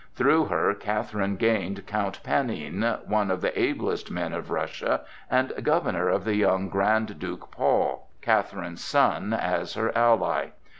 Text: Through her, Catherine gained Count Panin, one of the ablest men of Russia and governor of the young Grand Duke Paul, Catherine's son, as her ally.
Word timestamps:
Through 0.15 0.45
her, 0.45 0.73
Catherine 0.73 1.35
gained 1.35 1.85
Count 1.85 2.21
Panin, 2.23 2.81
one 3.05 3.29
of 3.29 3.41
the 3.41 3.53
ablest 3.61 4.09
men 4.09 4.33
of 4.33 4.49
Russia 4.49 5.01
and 5.29 5.53
governor 5.61 6.09
of 6.09 6.25
the 6.25 6.33
young 6.33 6.69
Grand 6.69 7.19
Duke 7.19 7.51
Paul, 7.51 8.07
Catherine's 8.19 8.83
son, 8.83 9.31
as 9.31 9.75
her 9.75 9.95
ally. 9.95 10.53